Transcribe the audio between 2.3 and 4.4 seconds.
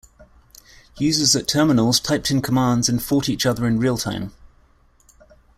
in commands and fought each other in real time.